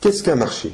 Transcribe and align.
Qu'est-ce 0.00 0.22
qu'un 0.22 0.36
marché? 0.36 0.72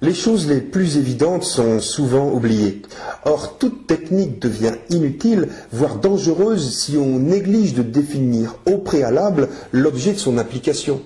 Les 0.00 0.14
choses 0.14 0.46
les 0.46 0.62
plus 0.62 0.96
évidentes 0.96 1.44
sont 1.44 1.80
souvent 1.80 2.32
oubliées. 2.32 2.80
Or, 3.24 3.58
toute 3.58 3.86
technique 3.86 4.40
devient 4.40 4.74
inutile, 4.88 5.48
voire 5.70 5.96
dangereuse, 5.96 6.78
si 6.78 6.96
on 6.96 7.18
néglige 7.18 7.74
de 7.74 7.82
définir 7.82 8.56
au 8.64 8.78
préalable 8.78 9.48
l'objet 9.70 10.14
de 10.14 10.18
son 10.18 10.38
application. 10.38 11.02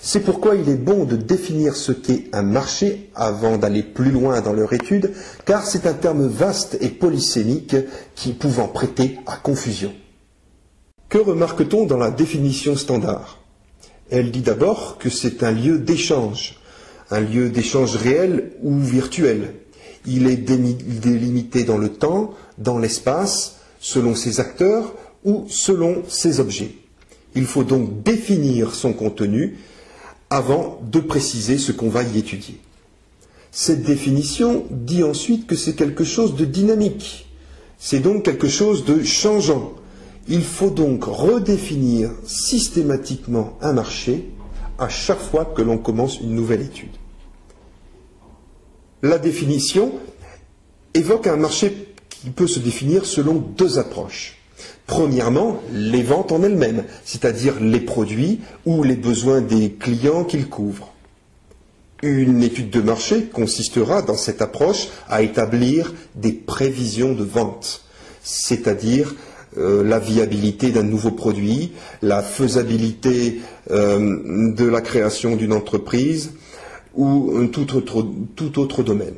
C'est 0.00 0.20
pourquoi 0.20 0.56
il 0.56 0.68
est 0.68 0.76
bon 0.76 1.04
de 1.04 1.16
définir 1.16 1.74
ce 1.76 1.92
qu'est 1.92 2.28
un 2.32 2.42
marché 2.42 3.10
avant 3.14 3.56
d'aller 3.56 3.82
plus 3.82 4.10
loin 4.10 4.42
dans 4.42 4.52
leur 4.52 4.74
étude, 4.74 5.12
car 5.46 5.66
c'est 5.66 5.86
un 5.86 5.94
terme 5.94 6.26
vaste 6.26 6.76
et 6.82 6.90
polysémique 6.90 7.76
qui 8.14 8.32
pouvant 8.32 8.68
prêter 8.68 9.18
à 9.26 9.36
confusion. 9.36 9.94
Que 11.08 11.18
remarque-t-on 11.18 11.86
dans 11.86 11.98
la 11.98 12.10
définition 12.10 12.76
standard? 12.76 13.45
Elle 14.10 14.30
dit 14.30 14.40
d'abord 14.40 14.98
que 14.98 15.10
c'est 15.10 15.42
un 15.42 15.52
lieu 15.52 15.78
d'échange, 15.78 16.60
un 17.10 17.20
lieu 17.20 17.50
d'échange 17.50 17.96
réel 17.96 18.52
ou 18.62 18.78
virtuel. 18.78 19.54
Il 20.06 20.28
est 20.28 20.36
délimité 20.36 21.64
dans 21.64 21.78
le 21.78 21.88
temps, 21.88 22.34
dans 22.58 22.78
l'espace, 22.78 23.56
selon 23.80 24.14
ses 24.14 24.40
acteurs 24.40 24.94
ou 25.24 25.46
selon 25.48 26.02
ses 26.08 26.38
objets. 26.40 26.70
Il 27.34 27.44
faut 27.44 27.64
donc 27.64 28.02
définir 28.02 28.74
son 28.74 28.92
contenu 28.92 29.58
avant 30.30 30.80
de 30.90 31.00
préciser 31.00 31.58
ce 31.58 31.72
qu'on 31.72 31.88
va 31.88 32.02
y 32.02 32.18
étudier. 32.18 32.60
Cette 33.50 33.82
définition 33.82 34.66
dit 34.70 35.02
ensuite 35.02 35.46
que 35.46 35.56
c'est 35.56 35.74
quelque 35.74 36.04
chose 36.04 36.34
de 36.36 36.44
dynamique, 36.44 37.26
c'est 37.78 38.00
donc 38.00 38.24
quelque 38.24 38.48
chose 38.48 38.84
de 38.84 39.02
changeant. 39.02 39.72
Il 40.28 40.42
faut 40.42 40.70
donc 40.70 41.04
redéfinir 41.04 42.10
systématiquement 42.24 43.56
un 43.60 43.72
marché 43.72 44.28
à 44.78 44.88
chaque 44.88 45.20
fois 45.20 45.44
que 45.44 45.62
l'on 45.62 45.78
commence 45.78 46.20
une 46.20 46.34
nouvelle 46.34 46.62
étude. 46.62 46.90
La 49.02 49.18
définition 49.18 49.92
évoque 50.94 51.26
un 51.26 51.36
marché 51.36 51.94
qui 52.08 52.30
peut 52.30 52.46
se 52.46 52.58
définir 52.58 53.06
selon 53.06 53.34
deux 53.34 53.78
approches. 53.78 54.38
Premièrement, 54.86 55.60
les 55.72 56.02
ventes 56.02 56.32
en 56.32 56.42
elles-mêmes, 56.42 56.84
c'est-à-dire 57.04 57.60
les 57.60 57.80
produits 57.80 58.40
ou 58.64 58.82
les 58.82 58.96
besoins 58.96 59.40
des 59.40 59.72
clients 59.72 60.24
qu'ils 60.24 60.48
couvrent. 60.48 60.92
Une 62.02 62.42
étude 62.42 62.70
de 62.70 62.80
marché 62.80 63.24
consistera 63.24 64.02
dans 64.02 64.16
cette 64.16 64.42
approche 64.42 64.88
à 65.08 65.22
établir 65.22 65.94
des 66.14 66.32
prévisions 66.32 67.14
de 67.14 67.24
vente, 67.24 67.82
c'est-à-dire 68.22 69.14
euh, 69.58 69.82
la 69.82 69.98
viabilité 69.98 70.70
d'un 70.70 70.82
nouveau 70.82 71.10
produit, 71.10 71.72
la 72.02 72.22
faisabilité 72.22 73.40
euh, 73.70 74.52
de 74.54 74.64
la 74.64 74.80
création 74.80 75.36
d'une 75.36 75.52
entreprise 75.52 76.32
ou 76.94 77.46
tout 77.52 78.58
autre 78.58 78.82
domaine. 78.82 79.16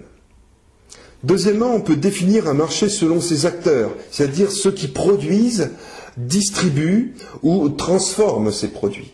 Deuxièmement, 1.25 1.75
on 1.75 1.81
peut 1.81 1.97
définir 1.97 2.49
un 2.49 2.55
marché 2.55 2.89
selon 2.89 3.21
ses 3.21 3.47
acteurs, 3.47 3.91
c'est-à-dire 4.11 4.53
ceux 4.53 4.73
qui 4.73 4.87
produisent, 4.89 5.71
distribuent 6.17 7.15
ou 7.43 7.69
transforment 7.71 8.53
ces 8.53 8.69
produits. 8.69 9.13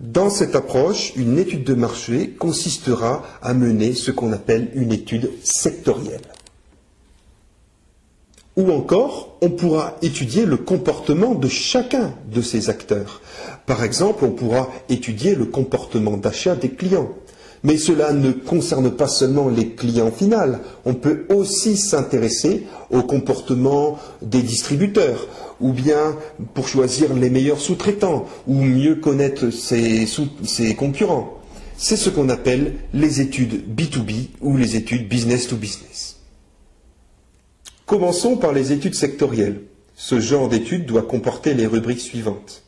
Dans 0.00 0.30
cette 0.30 0.56
approche, 0.56 1.12
une 1.16 1.38
étude 1.38 1.64
de 1.64 1.74
marché 1.74 2.30
consistera 2.30 3.22
à 3.42 3.54
mener 3.54 3.94
ce 3.94 4.10
qu'on 4.10 4.32
appelle 4.32 4.70
une 4.74 4.92
étude 4.92 5.30
sectorielle. 5.42 6.20
Ou 8.56 8.70
encore, 8.70 9.36
on 9.40 9.50
pourra 9.50 9.96
étudier 10.00 10.46
le 10.46 10.56
comportement 10.56 11.34
de 11.34 11.48
chacun 11.48 12.14
de 12.32 12.40
ces 12.40 12.70
acteurs. 12.70 13.20
Par 13.66 13.82
exemple, 13.82 14.24
on 14.24 14.30
pourra 14.30 14.68
étudier 14.88 15.34
le 15.34 15.46
comportement 15.46 16.16
d'achat 16.16 16.54
des 16.54 16.68
clients, 16.68 17.08
mais 17.64 17.78
cela 17.78 18.12
ne 18.12 18.30
concerne 18.30 18.92
pas 18.92 19.08
seulement 19.08 19.48
les 19.48 19.70
clients 19.70 20.12
finaux. 20.12 20.56
On 20.84 20.94
peut 20.94 21.24
aussi 21.30 21.76
s'intéresser 21.76 22.64
au 22.90 23.02
comportement 23.02 23.98
des 24.22 24.42
distributeurs, 24.42 25.26
ou 25.60 25.72
bien 25.72 26.16
pour 26.52 26.68
choisir 26.68 27.12
les 27.14 27.30
meilleurs 27.30 27.60
sous-traitants, 27.60 28.26
ou 28.46 28.60
mieux 28.60 28.96
connaître 28.96 29.50
ses, 29.50 30.06
concurrents. 30.76 31.40
C'est 31.76 31.96
ce 31.96 32.08
qu'on 32.08 32.28
appelle 32.28 32.74
les 32.92 33.20
études 33.20 33.64
B2B 33.74 34.28
ou 34.40 34.56
les 34.56 34.76
études 34.76 35.08
business 35.08 35.48
to 35.48 35.56
business. 35.56 36.13
Commençons 37.86 38.38
par 38.38 38.54
les 38.54 38.72
études 38.72 38.94
sectorielles. 38.94 39.60
Ce 39.94 40.18
genre 40.18 40.48
d'études 40.48 40.86
doit 40.86 41.02
comporter 41.02 41.52
les 41.52 41.66
rubriques 41.66 42.00
suivantes. 42.00 42.62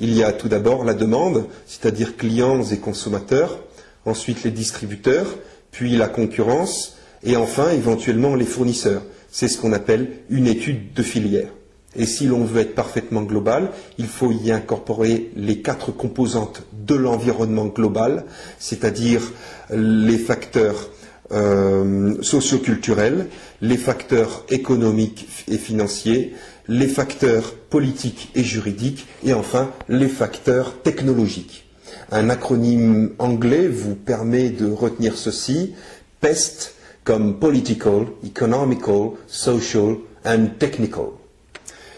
Il 0.00 0.12
y 0.12 0.24
a 0.24 0.32
tout 0.32 0.48
d'abord 0.48 0.82
la 0.82 0.92
demande, 0.92 1.46
c'est-à-dire 1.66 2.16
clients 2.16 2.64
et 2.64 2.78
consommateurs, 2.78 3.60
ensuite 4.06 4.42
les 4.42 4.50
distributeurs, 4.50 5.38
puis 5.70 5.96
la 5.96 6.08
concurrence, 6.08 6.96
et 7.22 7.36
enfin 7.36 7.70
éventuellement 7.70 8.34
les 8.34 8.44
fournisseurs. 8.44 9.02
C'est 9.30 9.46
ce 9.46 9.56
qu'on 9.56 9.72
appelle 9.72 10.08
une 10.30 10.48
étude 10.48 10.92
de 10.94 11.02
filière. 11.04 11.50
Et 11.94 12.04
si 12.04 12.26
l'on 12.26 12.44
veut 12.44 12.60
être 12.60 12.74
parfaitement 12.74 13.22
global, 13.22 13.70
il 13.98 14.06
faut 14.08 14.32
y 14.32 14.50
incorporer 14.50 15.30
les 15.36 15.62
quatre 15.62 15.92
composantes 15.92 16.64
de 16.72 16.96
l'environnement 16.96 17.66
global, 17.66 18.24
c'est-à-dire 18.58 19.22
les 19.70 20.18
facteurs 20.18 20.90
socioculturels, 21.30 23.26
les 23.60 23.76
facteurs 23.76 24.44
économiques 24.48 25.28
et 25.48 25.58
financiers, 25.58 26.34
les 26.68 26.86
facteurs 26.86 27.54
politiques 27.54 28.30
et 28.34 28.44
juridiques, 28.44 29.06
et 29.24 29.32
enfin 29.34 29.70
les 29.88 30.08
facteurs 30.08 30.80
technologiques. 30.82 31.64
Un 32.12 32.30
acronyme 32.30 33.14
anglais 33.18 33.68
vous 33.68 33.94
permet 33.94 34.50
de 34.50 34.70
retenir 34.70 35.16
ceci, 35.16 35.74
PEST 36.20 36.74
comme 37.04 37.38
Political, 37.38 38.06
Economical, 38.24 39.10
Social 39.26 39.96
and 40.24 40.46
Technical. 40.58 41.06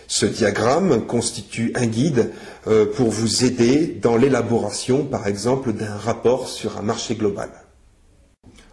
Ce 0.06 0.24
diagramme 0.24 1.06
constitue 1.06 1.72
un 1.74 1.86
guide 1.86 2.30
euh, 2.66 2.86
pour 2.86 3.10
vous 3.10 3.44
aider 3.44 3.98
dans 4.00 4.16
l'élaboration, 4.16 5.04
par 5.04 5.26
exemple, 5.26 5.72
d'un 5.72 5.96
rapport 5.96 6.48
sur 6.48 6.78
un 6.78 6.82
marché 6.82 7.14
global. 7.14 7.50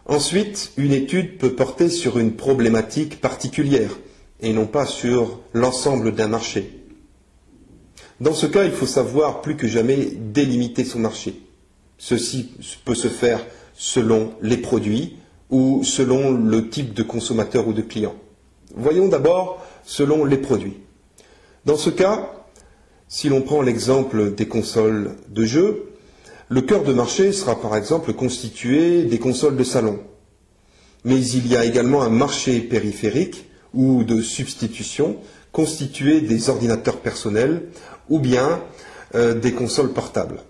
Ensuite, 0.05 0.71
une 0.77 0.93
étude 0.93 1.39
peut 1.39 1.53
porter 1.53 1.89
sur 1.89 2.19
une 2.19 2.35
problématique 2.35 3.19
particulière 3.21 3.89
et 4.39 4.53
non 4.53 4.67
pas 4.67 4.85
sur 4.85 5.39
l'ensemble 5.53 6.13
d'un 6.13 6.27
marché. 6.27 6.85
Dans 8.21 8.33
ce 8.33 8.45
cas, 8.45 8.65
il 8.65 8.71
faut 8.71 8.85
savoir 8.85 9.41
plus 9.41 9.57
que 9.57 9.67
jamais 9.67 10.05
délimiter 10.15 10.83
son 10.83 10.99
marché. 10.99 11.41
Ceci 11.97 12.51
peut 12.85 12.95
se 12.95 13.07
faire 13.07 13.45
selon 13.73 14.33
les 14.41 14.57
produits 14.57 15.17
ou 15.49 15.83
selon 15.83 16.31
le 16.31 16.69
type 16.69 16.93
de 16.93 17.03
consommateur 17.03 17.67
ou 17.67 17.73
de 17.73 17.81
client. 17.81 18.15
Voyons 18.75 19.07
d'abord 19.07 19.65
selon 19.83 20.23
les 20.23 20.37
produits. 20.37 20.77
Dans 21.65 21.77
ce 21.77 21.89
cas, 21.89 22.31
si 23.07 23.27
l'on 23.29 23.41
prend 23.41 23.61
l'exemple 23.61 24.35
des 24.35 24.47
consoles 24.47 25.15
de 25.29 25.45
jeux, 25.45 25.94
le 26.49 26.61
cœur 26.61 26.83
de 26.83 26.93
marché 26.93 27.31
sera 27.31 27.59
par 27.59 27.75
exemple 27.75 28.13
constitué 28.13 29.03
des 29.03 29.19
consoles 29.19 29.55
de 29.55 29.63
salon. 29.63 29.99
Mais 31.03 31.19
il 31.19 31.47
y 31.47 31.55
a 31.55 31.65
également 31.65 32.01
un 32.01 32.09
marché 32.09 32.59
périphérique 32.59 33.49
ou 33.73 34.03
de 34.03 34.21
substitution 34.21 35.17
constitué 35.51 36.21
des 36.21 36.49
ordinateurs 36.49 36.97
personnels 36.97 37.63
ou 38.09 38.19
bien 38.19 38.61
euh, 39.15 39.33
des 39.33 39.53
consoles 39.53 39.93
portables. 39.93 40.41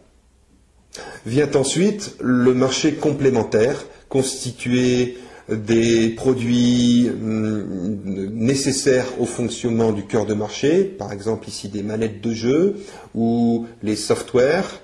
Vient 1.26 1.50
ensuite 1.56 2.16
le 2.22 2.54
marché 2.54 2.94
complémentaire, 2.94 3.86
constitué 4.10 5.18
des 5.50 6.10
produits 6.10 7.10
hum, 7.10 8.02
nécessaires 8.34 9.08
au 9.20 9.26
fonctionnement 9.26 9.92
du 9.92 10.06
cœur 10.06 10.26
de 10.26 10.34
marché, 10.34 10.84
par 10.84 11.12
exemple 11.12 11.48
ici 11.48 11.70
des 11.70 11.84
manettes 11.84 12.22
de 12.22 12.34
jeu 12.34 12.78
ou 13.14 13.66
les 13.84 13.96
softwares. 13.96 14.82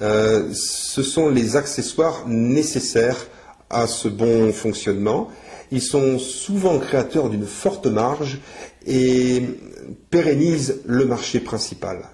Euh, 0.00 0.50
ce 0.52 1.02
sont 1.02 1.28
les 1.28 1.56
accessoires 1.56 2.26
nécessaires 2.26 3.26
à 3.70 3.86
ce 3.86 4.08
bon 4.08 4.52
fonctionnement. 4.52 5.28
Ils 5.70 5.82
sont 5.82 6.18
souvent 6.18 6.78
créateurs 6.78 7.28
d'une 7.28 7.46
forte 7.46 7.86
marge 7.86 8.38
et 8.86 9.42
pérennise 10.10 10.80
le 10.86 11.04
marché 11.04 11.40
principal. 11.40 12.08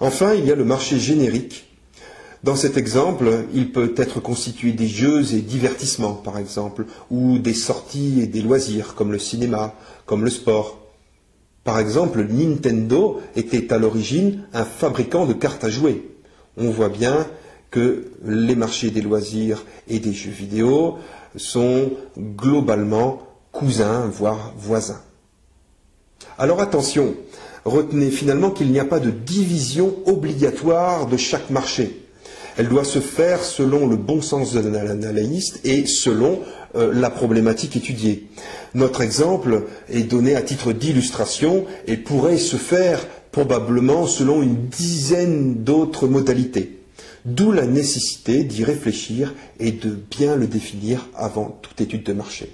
Enfin, 0.00 0.34
il 0.34 0.46
y 0.46 0.52
a 0.52 0.54
le 0.54 0.64
marché 0.64 0.98
générique. 0.98 1.64
Dans 2.44 2.54
cet 2.54 2.76
exemple, 2.76 3.46
il 3.52 3.72
peut 3.72 3.94
être 3.96 4.20
constitué 4.20 4.70
des 4.72 4.86
jeux 4.86 5.34
et 5.34 5.40
divertissements, 5.40 6.12
par 6.12 6.38
exemple, 6.38 6.86
ou 7.10 7.38
des 7.40 7.54
sorties 7.54 8.20
et 8.20 8.28
des 8.28 8.42
loisirs, 8.42 8.94
comme 8.94 9.10
le 9.10 9.18
cinéma, 9.18 9.74
comme 10.06 10.22
le 10.22 10.30
sport. 10.30 10.78
Par 11.64 11.80
exemple, 11.80 12.24
Nintendo 12.30 13.20
était 13.34 13.72
à 13.72 13.78
l'origine 13.78 14.44
un 14.52 14.64
fabricant 14.64 15.26
de 15.26 15.32
cartes 15.32 15.64
à 15.64 15.68
jouer. 15.68 16.17
On 16.58 16.70
voit 16.70 16.88
bien 16.88 17.26
que 17.70 18.10
les 18.24 18.56
marchés 18.56 18.90
des 18.90 19.00
loisirs 19.00 19.64
et 19.88 20.00
des 20.00 20.12
jeux 20.12 20.30
vidéo 20.30 20.96
sont 21.36 21.92
globalement 22.18 23.22
cousins, 23.52 24.10
voire 24.12 24.52
voisins. 24.56 25.00
Alors 26.36 26.60
attention, 26.60 27.14
retenez 27.64 28.10
finalement 28.10 28.50
qu'il 28.50 28.70
n'y 28.70 28.80
a 28.80 28.84
pas 28.84 29.00
de 29.00 29.10
division 29.10 29.94
obligatoire 30.06 31.06
de 31.06 31.16
chaque 31.16 31.50
marché. 31.50 32.04
Elle 32.56 32.68
doit 32.68 32.84
se 32.84 32.98
faire 32.98 33.44
selon 33.44 33.86
le 33.86 33.96
bon 33.96 34.20
sens 34.20 34.52
de 34.52 34.60
l'analyste 34.60 35.60
et 35.64 35.86
selon 35.86 36.40
euh, 36.74 36.92
la 36.92 37.08
problématique 37.08 37.76
étudiée. 37.76 38.26
Notre 38.74 39.00
exemple 39.00 39.62
est 39.88 40.02
donné 40.02 40.34
à 40.34 40.42
titre 40.42 40.72
d'illustration 40.72 41.66
et 41.86 41.96
pourrait 41.96 42.36
se 42.36 42.56
faire 42.56 43.06
probablement 43.32 44.06
selon 44.06 44.42
une 44.42 44.66
dizaine 44.68 45.62
d'autres 45.64 46.08
modalités. 46.08 46.78
D'où 47.24 47.52
la 47.52 47.66
nécessité 47.66 48.44
d'y 48.44 48.64
réfléchir 48.64 49.34
et 49.60 49.72
de 49.72 49.90
bien 49.90 50.36
le 50.36 50.46
définir 50.46 51.06
avant 51.14 51.58
toute 51.62 51.80
étude 51.80 52.04
de 52.04 52.12
marché. 52.12 52.50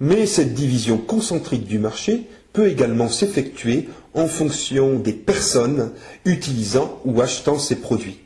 Mais 0.00 0.26
cette 0.26 0.54
division 0.54 0.98
concentrique 0.98 1.64
du 1.64 1.78
marché 1.78 2.24
peut 2.52 2.68
également 2.68 3.08
s'effectuer 3.08 3.88
en 4.14 4.26
fonction 4.26 4.98
des 4.98 5.12
personnes 5.12 5.92
utilisant 6.24 7.00
ou 7.04 7.20
achetant 7.20 7.58
ces 7.58 7.76
produits. 7.76 8.18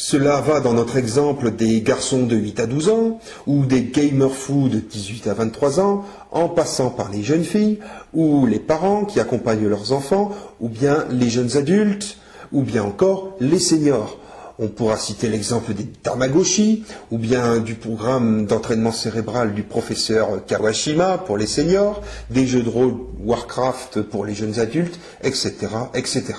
Cela 0.00 0.40
va 0.40 0.60
dans 0.60 0.74
notre 0.74 0.96
exemple 0.96 1.50
des 1.50 1.80
garçons 1.80 2.24
de 2.24 2.36
8 2.36 2.60
à 2.60 2.66
12 2.68 2.88
ans, 2.88 3.18
ou 3.48 3.66
des 3.66 3.82
gamer 3.82 4.30
fous 4.30 4.68
de 4.68 4.78
18 4.78 5.26
à 5.26 5.34
23 5.34 5.80
ans, 5.80 6.04
en 6.30 6.48
passant 6.48 6.90
par 6.90 7.10
les 7.10 7.24
jeunes 7.24 7.42
filles, 7.42 7.80
ou 8.14 8.46
les 8.46 8.60
parents 8.60 9.04
qui 9.04 9.18
accompagnent 9.18 9.66
leurs 9.66 9.90
enfants, 9.90 10.30
ou 10.60 10.68
bien 10.68 11.04
les 11.10 11.28
jeunes 11.28 11.56
adultes, 11.56 12.18
ou 12.52 12.62
bien 12.62 12.84
encore 12.84 13.34
les 13.40 13.58
seniors. 13.58 14.20
On 14.60 14.68
pourra 14.68 14.98
citer 14.98 15.28
l'exemple 15.28 15.74
des 15.74 15.86
Tamagotchi, 15.86 16.84
ou 17.10 17.18
bien 17.18 17.58
du 17.58 17.74
programme 17.74 18.46
d'entraînement 18.46 18.92
cérébral 18.92 19.52
du 19.52 19.64
professeur 19.64 20.46
Kawashima 20.46 21.18
pour 21.18 21.36
les 21.36 21.48
seniors, 21.48 22.02
des 22.30 22.46
jeux 22.46 22.62
de 22.62 22.70
rôle 22.70 22.94
Warcraft 23.24 24.02
pour 24.02 24.24
les 24.24 24.34
jeunes 24.34 24.60
adultes, 24.60 25.00
etc., 25.24 25.56
etc. 25.92 26.34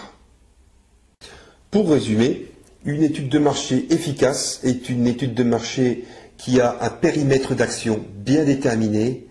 Pour 1.72 1.92
résumer, 1.92 2.50
une 2.86 3.04
étude 3.04 3.30
de 3.30 3.40
marché 3.40 3.88
efficace 3.90 4.62
est 4.64 4.90
une 4.90 5.08
étude 5.08 5.34
de 5.34 5.44
marché 5.44 6.06
qui 6.38 6.62
a 6.62 6.78
un 6.82 6.90
périmètre 6.90 7.54
d'action 7.54 8.06
bien 8.16 8.46
déterminé, 8.46 9.28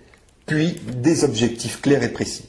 puis 0.47 0.77
des 0.97 1.25
objectifs 1.25 1.81
clairs 1.81 2.03
et 2.03 2.13
précis. 2.13 2.45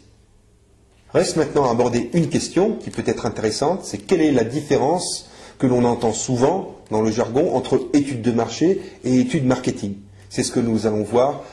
Reste 1.14 1.38
maintenant 1.38 1.66
à 1.66 1.72
aborder 1.72 2.10
une 2.14 2.30
question 2.30 2.74
qui 2.76 2.90
peut 2.90 3.04
être 3.06 3.26
intéressante, 3.26 3.84
c'est 3.84 3.98
quelle 3.98 4.22
est 4.22 4.32
la 4.32 4.44
différence 4.44 5.30
que 5.58 5.68
l'on 5.68 5.84
entend 5.86 6.14
souvent 6.14 6.76
dans 6.92 7.02
le 7.02 7.12
jargon 7.12 7.56
entre 7.56 7.90
études 7.94 8.22
de 8.22 8.32
marché 8.32 8.82
et 9.04 9.20
études 9.20 9.46
marketing. 9.46 9.96
C'est 10.30 10.44
ce 10.44 10.52
que 10.52 10.60
nous 10.60 10.86
allons 10.86 11.04
voir 11.04 11.44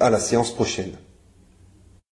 à 0.00 0.10
la 0.10 0.18
séance 0.18 0.54
prochaine. 0.54 0.92